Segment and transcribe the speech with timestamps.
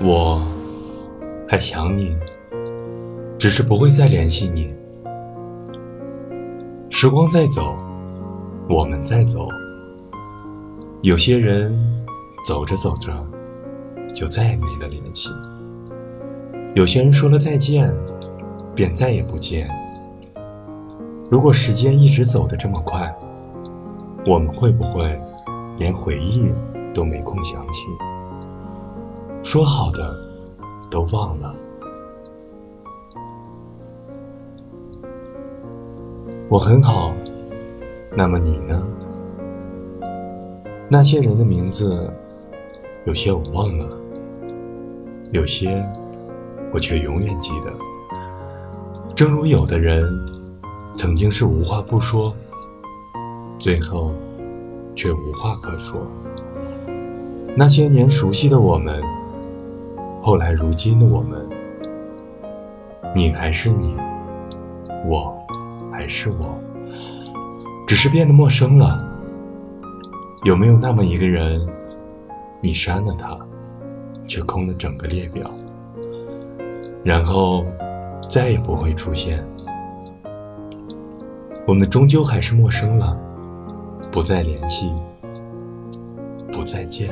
[0.00, 0.40] 我
[1.48, 2.16] 还想你，
[3.36, 4.72] 只是不会再联系你。
[6.88, 7.74] 时光在走，
[8.68, 9.48] 我们在走。
[11.02, 11.76] 有些人
[12.46, 13.12] 走着走着
[14.14, 15.30] 就再也没了联系，
[16.76, 17.92] 有些人说了再见，
[18.76, 19.68] 便再也不见。
[21.28, 23.12] 如果时间一直走得这么快，
[24.26, 25.20] 我们会不会
[25.76, 26.52] 连回忆
[26.94, 27.86] 都没空想起？
[29.50, 30.14] 说好的
[30.90, 31.54] 都忘了。
[36.50, 37.14] 我很好，
[38.14, 38.86] 那么你呢？
[40.90, 42.12] 那些人的名字，
[43.06, 43.88] 有些我忘了，
[45.30, 45.82] 有些
[46.70, 47.72] 我却永远记得。
[49.14, 50.06] 正如有的人，
[50.92, 52.34] 曾经是无话不说，
[53.58, 54.12] 最后
[54.94, 56.06] 却无话可说。
[57.56, 59.02] 那些年熟悉的我们，
[60.20, 61.48] 后来如今的我们，
[63.14, 63.96] 你还是你，
[65.06, 65.34] 我
[65.90, 66.58] 还是我，
[67.86, 69.04] 只是变得陌生了。
[70.44, 71.66] 有没有那么一个人，
[72.60, 73.38] 你删了他，
[74.26, 75.50] 却空了整个列表，
[77.02, 77.64] 然后
[78.28, 79.42] 再也不会出现？
[81.66, 83.18] 我们终究还是陌生了，
[84.12, 84.92] 不再联系，
[86.52, 87.08] 不再见。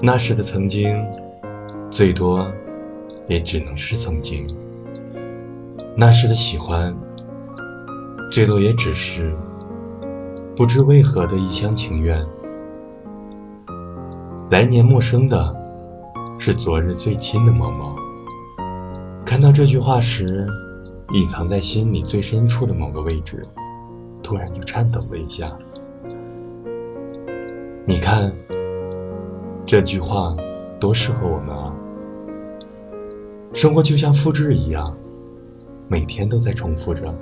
[0.00, 1.02] 那时的曾经，
[1.94, 2.44] 最多
[3.28, 4.48] 也只能是曾经；
[5.96, 6.92] 那时的喜欢，
[8.32, 9.32] 最多也只是。
[10.56, 12.20] 不知为何的一厢情愿，
[14.50, 15.54] 来年陌生的，
[16.36, 17.94] 是昨日最亲的某某。
[19.24, 20.48] 看到这句话时，
[21.12, 23.46] 隐藏在心里最深处的某个位置，
[24.20, 25.56] 突然就颤抖了一下。
[27.86, 28.32] 你看，
[29.64, 30.34] 这句话
[30.80, 31.63] 多适合我们啊！
[33.54, 34.92] 生活就像复制一样，
[35.86, 37.14] 每天都在重复着，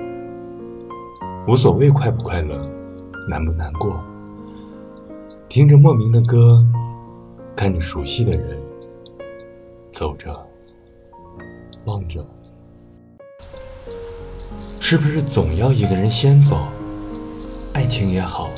[1.47, 2.66] 无所谓快不快乐。
[3.28, 4.03] 难不难过？
[5.47, 6.66] 听着莫名的歌，
[7.54, 8.59] 看着熟悉的人，
[9.92, 10.34] 走着，
[11.84, 12.26] 望着，
[14.81, 16.56] 是不是总要一个人先走？
[17.75, 18.48] 爱情也好，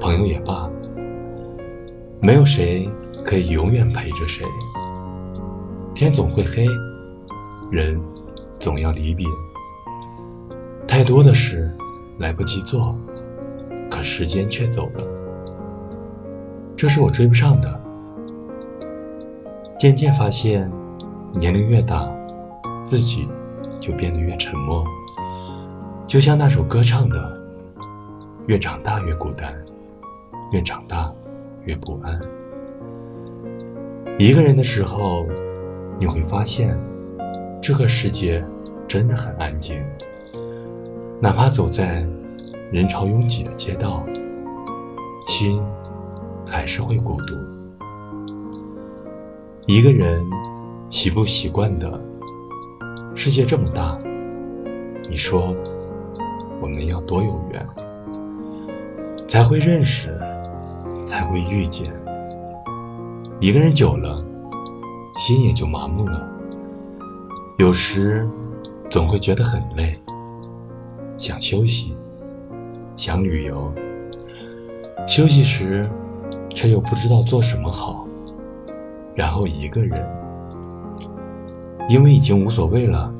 [0.00, 0.70] 朋友也罢，
[2.22, 2.88] 没有谁
[3.24, 4.46] 可以永远陪着谁。
[5.94, 6.66] 天总会黑，
[7.70, 8.00] 人
[8.58, 9.24] 总要离别，
[10.88, 11.70] 太多的事
[12.18, 12.92] 来不及做。
[13.88, 15.06] 可时间却走了，
[16.74, 17.80] 这是我追不上的。
[19.78, 20.68] 渐渐发现，
[21.32, 22.10] 年龄越大，
[22.82, 23.28] 自己
[23.78, 24.84] 就变得越沉默。
[26.08, 27.40] 就像那首歌唱的
[28.48, 29.54] ：“越长大越孤单，
[30.50, 31.12] 越长大
[31.64, 32.20] 越不安。”
[34.18, 35.24] 一个人的时候，
[35.98, 36.78] 你会发现，
[37.60, 38.44] 这个世界
[38.86, 39.82] 真的很安静，
[41.20, 42.06] 哪怕走在。
[42.72, 44.04] 人潮拥挤的街道，
[45.28, 45.62] 心
[46.50, 47.36] 还是会孤独。
[49.66, 50.20] 一个人
[50.90, 52.00] 习不习惯的？
[53.14, 53.96] 世界这么大，
[55.08, 55.54] 你说
[56.60, 57.64] 我们要多有缘，
[59.28, 60.18] 才会认识，
[61.06, 61.92] 才会遇见？
[63.38, 64.23] 一个人久了，
[65.16, 66.28] 心也就麻木了。
[67.58, 68.28] 有时
[68.90, 69.98] 总会觉得很累，
[71.16, 71.96] 想休息。
[72.96, 73.72] 想旅游，
[75.04, 75.90] 休息时
[76.50, 78.06] 却又不知道做什么好，
[79.16, 80.06] 然后一个人，
[81.88, 83.12] 因为已经无所谓了。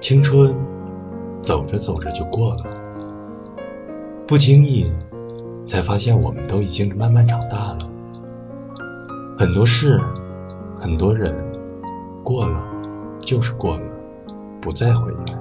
[0.00, 0.56] 青春
[1.42, 2.64] 走着走着就过了，
[4.26, 4.90] 不经意
[5.66, 7.90] 才发现我们都已经慢慢长大了。
[9.36, 10.00] 很多事，
[10.78, 11.34] 很多人，
[12.22, 12.64] 过了
[13.20, 13.92] 就是过了，
[14.60, 15.38] 不再回来。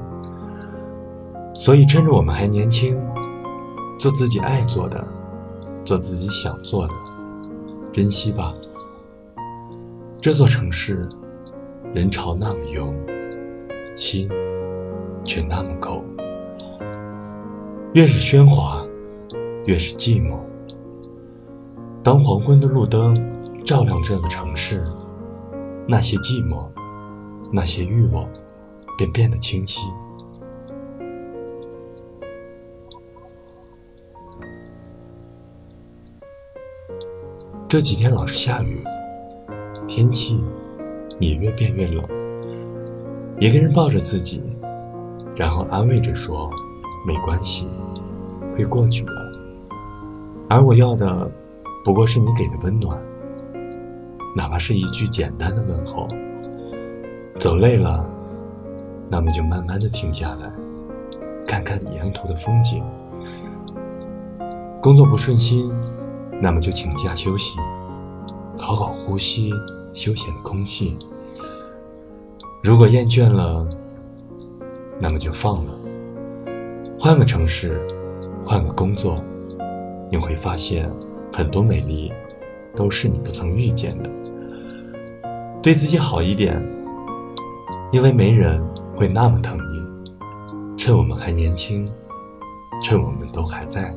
[1.54, 3.00] 所以，趁着我们还年轻，
[4.00, 5.06] 做自己爱做的，
[5.86, 6.94] 做自己想做的，
[7.92, 8.54] 珍惜吧。
[10.20, 11.08] 这座城市，
[11.94, 12.96] 人潮那么拥，
[13.96, 14.30] 心
[15.26, 16.04] 却那么空。
[17.94, 18.84] 越是喧哗，
[19.66, 20.38] 越是寂寞。
[22.02, 23.16] 当黄昏的路灯
[23.64, 24.86] 照亮这个城市，
[25.86, 26.66] 那些寂寞，
[27.52, 28.28] 那些欲望，
[28.98, 29.82] 便变得清晰。
[37.68, 38.84] 这几天老是下雨，
[39.88, 40.44] 天气
[41.20, 42.06] 也越变越冷。
[43.40, 44.42] 一个人抱着自己，
[45.36, 46.50] 然后安慰着说
[47.06, 47.68] ：“没关系，
[48.56, 49.12] 会过去的。”
[50.50, 51.30] 而我要的，
[51.84, 53.02] 不过是你给的温暖。
[54.36, 56.08] 哪怕是一句简单的问候。
[57.40, 58.06] 走累了，
[59.10, 60.52] 那么就慢慢的停下来，
[61.48, 62.84] 看看沿途的风景。
[64.82, 65.74] 工作不顺心，
[66.42, 67.58] 那么就请假休息，
[68.58, 69.52] 好好呼吸
[69.94, 70.98] 休闲的空气。
[72.64, 73.68] 如果厌倦了，
[75.00, 75.74] 那么就放了，
[77.00, 77.86] 换个城市，
[78.44, 79.22] 换个工作，
[80.10, 80.90] 你会发现
[81.34, 82.12] 很多美丽
[82.76, 84.10] 都是你不曾遇见的。
[85.64, 86.62] 对自己好一点，
[87.94, 88.62] 因为没人
[88.98, 89.82] 会那么疼你。
[90.78, 91.90] 趁我们还年轻，
[92.82, 93.96] 趁我们都还在，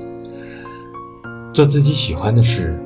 [1.53, 2.81] 做自己喜欢的事，